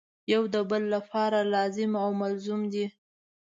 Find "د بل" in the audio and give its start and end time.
0.53-0.83